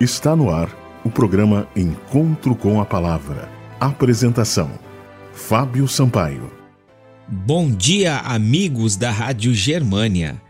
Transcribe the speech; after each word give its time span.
Está 0.00 0.34
no 0.34 0.50
ar 0.50 0.68
o 1.04 1.10
programa 1.10 1.68
Encontro 1.76 2.56
com 2.56 2.80
a 2.80 2.84
Palavra. 2.84 3.48
Apresentação: 3.78 4.68
Fábio 5.32 5.86
Sampaio. 5.86 6.50
Bom 7.28 7.70
dia, 7.70 8.18
amigos 8.18 8.96
da 8.96 9.12
Rádio 9.12 9.54
Germânia. 9.54 10.42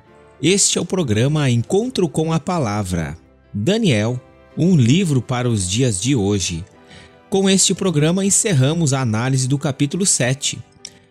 Este 0.42 0.78
é 0.78 0.80
o 0.80 0.86
programa 0.86 1.50
Encontro 1.50 2.08
com 2.08 2.32
a 2.32 2.40
Palavra. 2.40 3.18
Daniel, 3.52 4.18
um 4.56 4.74
livro 4.74 5.20
para 5.20 5.46
os 5.46 5.68
dias 5.68 6.00
de 6.00 6.16
hoje. 6.16 6.64
Com 7.28 7.48
este 7.48 7.74
programa 7.74 8.24
encerramos 8.24 8.94
a 8.94 9.02
análise 9.02 9.46
do 9.46 9.58
capítulo 9.58 10.06
7. 10.06 10.58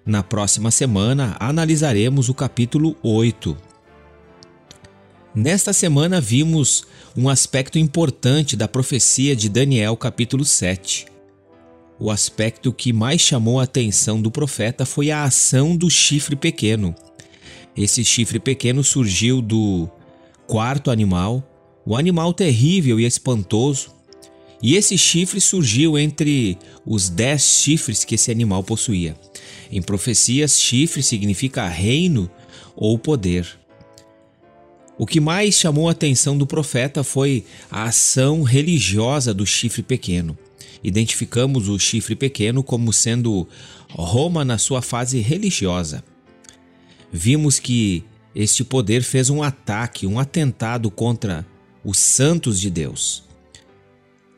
Na 0.03 0.23
próxima 0.23 0.71
semana 0.71 1.37
analisaremos 1.39 2.29
o 2.29 2.33
capítulo 2.33 2.95
8. 3.03 3.72
Nesta 5.35 5.73
semana 5.73 6.21
vimos 6.21 6.83
um 7.17 7.27
aspecto 7.27 7.79
importante 7.79 8.55
da 8.55 8.67
profecia 8.67 9.35
de 9.35 9.49
Daniel, 9.49 9.97
capítulo 9.97 10.45
7. 10.45 11.07
O 11.99 12.11
aspecto 12.11 12.71
que 12.71 12.93
mais 12.93 13.19
chamou 13.19 13.59
a 13.59 13.63
atenção 13.63 14.21
do 14.21 14.29
profeta 14.29 14.85
foi 14.85 15.09
a 15.09 15.23
ação 15.23 15.75
do 15.75 15.89
chifre 15.89 16.35
pequeno. 16.35 16.93
Esse 17.75 18.05
chifre 18.05 18.37
pequeno 18.37 18.83
surgiu 18.83 19.41
do 19.41 19.89
quarto 20.45 20.91
animal, 20.91 21.43
o 21.83 21.97
animal 21.97 22.31
terrível 22.31 22.99
e 22.99 23.05
espantoso, 23.05 23.91
e 24.61 24.75
esse 24.75 24.99
chifre 24.99 25.41
surgiu 25.41 25.97
entre 25.97 26.59
os 26.85 27.09
dez 27.09 27.41
chifres 27.41 28.05
que 28.05 28.13
esse 28.13 28.29
animal 28.29 28.63
possuía. 28.63 29.15
Em 29.71 29.81
profecias, 29.81 30.61
chifre 30.61 31.01
significa 31.01 31.67
reino 31.67 32.29
ou 32.75 32.99
poder. 32.99 33.62
O 34.97 35.07
que 35.07 35.19
mais 35.19 35.55
chamou 35.55 35.89
a 35.89 35.91
atenção 35.91 36.37
do 36.37 36.45
profeta 36.45 37.03
foi 37.03 37.45
a 37.71 37.85
ação 37.85 38.43
religiosa 38.43 39.33
do 39.33 39.45
chifre 39.45 39.81
pequeno. 39.81 40.37
Identificamos 40.83 41.67
o 41.67 41.79
chifre 41.79 42.15
pequeno 42.15 42.61
como 42.61 42.93
sendo 42.93 43.47
Roma 43.89 44.45
na 44.45 44.57
sua 44.57 44.81
fase 44.81 45.19
religiosa. 45.19 46.03
Vimos 47.11 47.57
que 47.59 48.03
este 48.35 48.63
poder 48.63 49.01
fez 49.01 49.29
um 49.29 49.41
ataque, 49.41 50.05
um 50.05 50.19
atentado 50.19 50.91
contra 50.91 51.45
os 51.83 51.97
santos 51.97 52.59
de 52.59 52.69
Deus. 52.69 53.23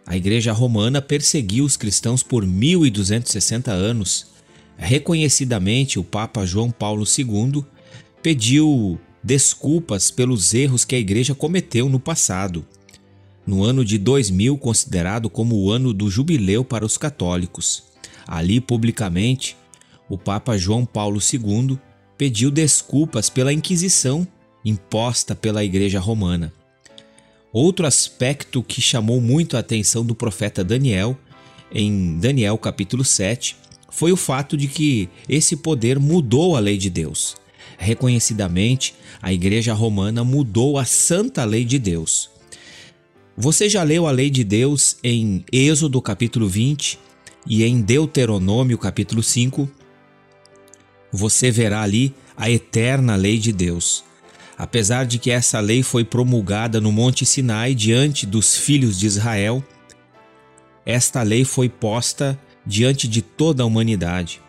A 0.05 0.15
Igreja 0.15 0.51
Romana 0.53 1.01
perseguiu 1.01 1.65
os 1.65 1.75
cristãos 1.75 2.21
por 2.21 2.45
1260 2.45 3.71
anos. 3.71 4.27
Reconhecidamente, 4.77 5.97
o 5.97 6.03
Papa 6.03 6.45
João 6.45 6.69
Paulo 6.69 7.05
II 7.05 7.65
pediu 8.21 8.99
desculpas 9.25 10.11
pelos 10.11 10.53
erros 10.53 10.85
que 10.85 10.93
a 10.93 10.99
igreja 10.99 11.33
cometeu 11.33 11.89
no 11.89 11.99
passado. 11.99 12.63
No 13.43 13.63
ano 13.63 13.83
de 13.83 13.97
2000, 13.97 14.55
considerado 14.59 15.31
como 15.31 15.55
o 15.55 15.71
ano 15.71 15.91
do 15.91 16.11
jubileu 16.11 16.63
para 16.63 16.85
os 16.85 16.95
católicos, 16.95 17.85
ali 18.27 18.61
publicamente, 18.61 19.57
o 20.07 20.15
Papa 20.15 20.55
João 20.57 20.85
Paulo 20.85 21.19
II 21.19 21.79
pediu 22.15 22.51
desculpas 22.51 23.27
pela 23.27 23.51
Inquisição 23.51 24.27
imposta 24.63 25.35
pela 25.35 25.63
Igreja 25.63 25.99
Romana. 25.99 26.53
Outro 27.51 27.87
aspecto 27.87 28.61
que 28.61 28.79
chamou 28.79 29.19
muito 29.19 29.57
a 29.57 29.59
atenção 29.59 30.05
do 30.05 30.13
profeta 30.13 30.63
Daniel, 30.63 31.17
em 31.71 32.19
Daniel 32.19 32.59
capítulo 32.59 33.03
7, 33.03 33.55
foi 33.89 34.11
o 34.11 34.17
fato 34.17 34.55
de 34.55 34.67
que 34.67 35.09
esse 35.27 35.55
poder 35.55 35.97
mudou 35.99 36.55
a 36.55 36.59
lei 36.59 36.77
de 36.77 36.91
Deus. 36.91 37.35
Reconhecidamente, 37.77 38.95
a 39.21 39.31
Igreja 39.33 39.73
Romana 39.73 40.23
mudou 40.23 40.77
a 40.77 40.85
santa 40.85 41.43
lei 41.43 41.65
de 41.65 41.79
Deus. 41.79 42.29
Você 43.37 43.67
já 43.67 43.83
leu 43.83 44.07
a 44.07 44.11
lei 44.11 44.29
de 44.29 44.43
Deus 44.43 44.97
em 45.03 45.43
Êxodo 45.51 46.01
capítulo 46.01 46.47
20 46.47 46.97
e 47.45 47.63
em 47.63 47.81
Deuteronômio 47.81 48.77
capítulo 48.77 49.21
5? 49.21 49.69
Você 51.11 51.51
verá 51.51 51.81
ali 51.81 52.13
a 52.37 52.49
eterna 52.49 53.15
lei 53.15 53.37
de 53.37 53.51
Deus. 53.51 54.03
Apesar 54.57 55.05
de 55.05 55.19
que 55.19 55.31
essa 55.31 55.59
lei 55.59 55.83
foi 55.83 56.05
promulgada 56.05 56.79
no 56.79 56.91
Monte 56.91 57.25
Sinai 57.25 57.75
diante 57.75 58.25
dos 58.25 58.55
filhos 58.55 58.97
de 58.97 59.05
Israel, 59.05 59.61
esta 60.85 61.21
lei 61.21 61.43
foi 61.43 61.67
posta 61.67 62.39
diante 62.65 63.07
de 63.07 63.21
toda 63.21 63.63
a 63.63 63.65
humanidade. 63.65 64.41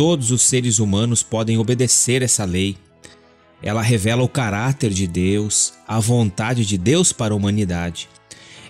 Todos 0.00 0.30
os 0.30 0.40
seres 0.40 0.78
humanos 0.78 1.22
podem 1.22 1.58
obedecer 1.58 2.22
essa 2.22 2.46
lei. 2.46 2.74
Ela 3.62 3.82
revela 3.82 4.22
o 4.22 4.28
caráter 4.30 4.88
de 4.94 5.06
Deus, 5.06 5.74
a 5.86 6.00
vontade 6.00 6.64
de 6.64 6.78
Deus 6.78 7.12
para 7.12 7.34
a 7.34 7.36
humanidade. 7.36 8.08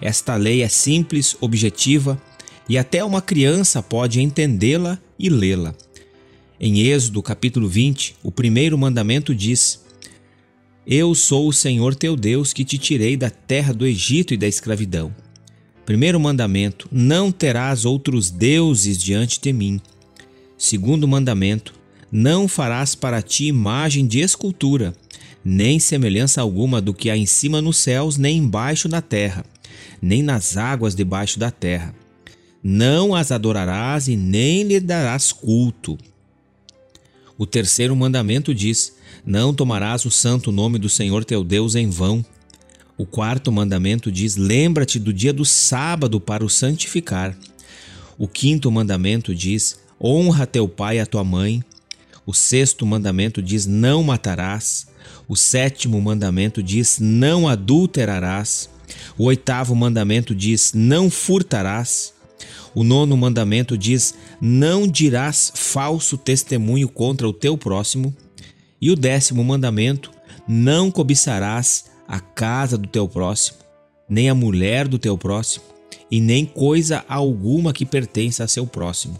Esta 0.00 0.34
lei 0.34 0.60
é 0.60 0.68
simples, 0.68 1.36
objetiva 1.40 2.20
e 2.68 2.76
até 2.76 3.04
uma 3.04 3.22
criança 3.22 3.80
pode 3.80 4.20
entendê-la 4.20 4.98
e 5.16 5.28
lê-la. 5.28 5.72
Em 6.58 6.80
Êxodo 6.80 7.22
capítulo 7.22 7.68
20, 7.68 8.16
o 8.24 8.32
primeiro 8.32 8.76
mandamento 8.76 9.32
diz: 9.32 9.84
Eu 10.84 11.14
sou 11.14 11.46
o 11.46 11.52
Senhor 11.52 11.94
teu 11.94 12.16
Deus 12.16 12.52
que 12.52 12.64
te 12.64 12.76
tirei 12.76 13.16
da 13.16 13.30
terra 13.30 13.72
do 13.72 13.86
Egito 13.86 14.34
e 14.34 14.36
da 14.36 14.48
escravidão. 14.48 15.14
Primeiro 15.86 16.18
mandamento: 16.18 16.88
Não 16.90 17.30
terás 17.30 17.84
outros 17.84 18.32
deuses 18.32 19.00
diante 19.00 19.40
de 19.40 19.52
mim. 19.52 19.80
Segundo 20.60 21.08
mandamento: 21.08 21.72
Não 22.12 22.46
farás 22.46 22.94
para 22.94 23.22
ti 23.22 23.46
imagem 23.46 24.06
de 24.06 24.20
escultura, 24.20 24.94
nem 25.42 25.80
semelhança 25.80 26.42
alguma 26.42 26.82
do 26.82 26.92
que 26.92 27.08
há 27.08 27.16
em 27.16 27.24
cima 27.24 27.62
nos 27.62 27.78
céus, 27.78 28.18
nem 28.18 28.36
embaixo 28.36 28.86
na 28.86 29.00
terra, 29.00 29.42
nem 30.02 30.22
nas 30.22 30.58
águas 30.58 30.94
debaixo 30.94 31.38
da 31.38 31.50
terra. 31.50 31.94
Não 32.62 33.14
as 33.14 33.32
adorarás 33.32 34.06
e 34.06 34.16
nem 34.16 34.62
lhe 34.62 34.78
darás 34.78 35.32
culto. 35.32 35.96
O 37.38 37.46
terceiro 37.46 37.96
mandamento 37.96 38.54
diz: 38.54 38.94
Não 39.24 39.54
tomarás 39.54 40.04
o 40.04 40.10
santo 40.10 40.52
nome 40.52 40.78
do 40.78 40.90
Senhor 40.90 41.24
teu 41.24 41.42
Deus 41.42 41.74
em 41.74 41.88
vão. 41.88 42.22
O 42.98 43.06
quarto 43.06 43.50
mandamento 43.50 44.12
diz: 44.12 44.36
Lembra-te 44.36 44.98
do 44.98 45.10
dia 45.10 45.32
do 45.32 45.46
sábado 45.46 46.20
para 46.20 46.44
o 46.44 46.50
santificar. 46.50 47.34
O 48.18 48.28
quinto 48.28 48.70
mandamento 48.70 49.34
diz: 49.34 49.80
honra 50.00 50.46
teu 50.46 50.68
pai 50.68 50.96
e 50.96 51.00
a 51.00 51.06
tua 51.06 51.22
mãe. 51.24 51.62
O 52.24 52.32
sexto 52.32 52.86
mandamento 52.86 53.42
diz: 53.42 53.66
não 53.66 54.02
matarás. 54.02 54.86
O 55.28 55.36
sétimo 55.36 56.00
mandamento 56.00 56.62
diz: 56.62 56.98
não 56.98 57.46
adulterarás. 57.48 58.70
O 59.18 59.24
oitavo 59.24 59.74
mandamento 59.74 60.34
diz: 60.34 60.72
não 60.74 61.10
furtarás. 61.10 62.14
O 62.74 62.84
nono 62.84 63.16
mandamento 63.16 63.76
diz: 63.76 64.14
não 64.40 64.86
dirás 64.86 65.52
falso 65.54 66.16
testemunho 66.16 66.88
contra 66.88 67.28
o 67.28 67.32
teu 67.32 67.58
próximo. 67.58 68.14
E 68.80 68.90
o 68.90 68.96
décimo 68.96 69.44
mandamento: 69.44 70.10
não 70.48 70.90
cobiçarás 70.90 71.86
a 72.08 72.18
casa 72.18 72.76
do 72.76 72.88
teu 72.88 73.06
próximo, 73.08 73.58
nem 74.08 74.28
a 74.28 74.34
mulher 74.34 74.88
do 74.88 74.98
teu 74.98 75.16
próximo, 75.16 75.64
e 76.10 76.20
nem 76.20 76.44
coisa 76.44 77.04
alguma 77.08 77.72
que 77.72 77.86
pertença 77.86 78.42
a 78.42 78.48
seu 78.48 78.66
próximo. 78.66 79.16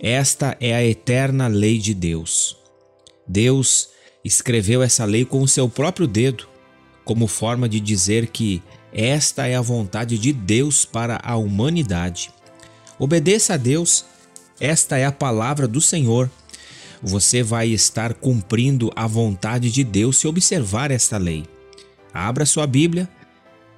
Esta 0.00 0.56
é 0.60 0.74
a 0.74 0.84
eterna 0.84 1.46
lei 1.46 1.78
de 1.78 1.94
Deus. 1.94 2.56
Deus 3.26 3.90
escreveu 4.24 4.82
essa 4.82 5.04
lei 5.04 5.24
com 5.24 5.40
o 5.40 5.48
seu 5.48 5.68
próprio 5.68 6.06
dedo, 6.06 6.48
como 7.04 7.26
forma 7.26 7.68
de 7.68 7.78
dizer 7.78 8.28
que 8.28 8.62
esta 8.92 9.46
é 9.46 9.54
a 9.54 9.60
vontade 9.60 10.18
de 10.18 10.32
Deus 10.32 10.84
para 10.84 11.20
a 11.22 11.36
humanidade. 11.36 12.32
Obedeça 12.98 13.54
a 13.54 13.56
Deus, 13.56 14.04
esta 14.60 14.96
é 14.98 15.04
a 15.04 15.12
palavra 15.12 15.68
do 15.68 15.80
Senhor. 15.80 16.30
Você 17.02 17.42
vai 17.42 17.68
estar 17.68 18.14
cumprindo 18.14 18.90
a 18.96 19.06
vontade 19.06 19.70
de 19.70 19.84
Deus 19.84 20.18
se 20.18 20.26
observar 20.26 20.90
esta 20.90 21.18
lei. 21.18 21.44
Abra 22.12 22.46
sua 22.46 22.66
Bíblia 22.66 23.08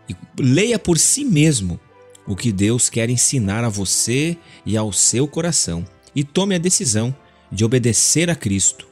e 0.09 0.17
leia 0.39 0.79
por 0.79 0.99
si 0.99 1.25
mesmo 1.25 1.79
o 2.27 2.37
que 2.37 2.53
Deus 2.53 2.89
quer 2.89 3.11
ensinar 3.11 3.65
a 3.65 3.69
você 3.69 4.37
e 4.65 4.77
ao 4.77 4.93
seu 4.93 5.27
coração 5.29 5.85
e 6.17 6.25
tome 6.25 6.55
a 6.55 6.59
decisão 6.59 7.15
de 7.53 7.63
obedecer 7.63 8.31
a 8.31 8.35
Cristo, 8.35 8.89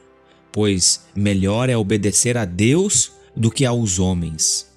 pois 0.51 1.01
melhor 1.15 1.67
é 1.69 1.75
obedecer 1.75 2.37
a 2.37 2.45
Deus 2.45 3.11
do 3.35 3.49
que 3.49 3.65
aos 3.65 3.97
homens. 3.97 4.67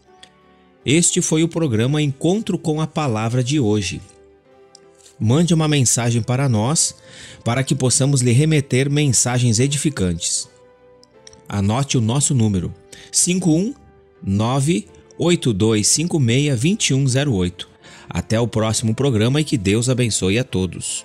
Este 0.85 1.21
foi 1.21 1.43
o 1.43 1.49
programa 1.49 2.01
Encontro 2.01 2.59
com 2.59 2.81
a 2.81 2.87
Palavra 2.87 3.45
de 3.45 3.61
hoje. 3.61 4.01
Mande 5.21 5.53
uma 5.53 5.69
mensagem 5.69 6.23
para 6.23 6.49
nós 6.49 6.95
para 7.45 7.63
que 7.63 7.75
possamos 7.75 8.23
lhe 8.23 8.33
remeter 8.33 8.91
mensagens 8.91 9.59
edificantes. 9.59 10.49
Anote 11.47 11.99
o 11.99 12.01
nosso 12.01 12.35
número: 12.35 12.73
519 13.13 14.89
8256 15.19 16.61
2108. 16.61 17.69
Até 18.09 18.41
o 18.41 18.49
próximo 18.49 18.95
programa 18.95 19.41
e 19.41 19.45
que 19.45 19.59
Deus 19.59 19.91
abençoe 19.91 20.39
a 20.39 20.45
todos. 20.45 21.05